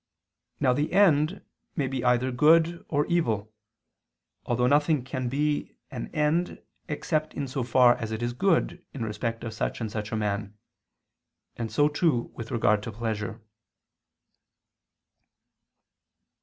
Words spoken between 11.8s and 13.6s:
too with regard to pleasure.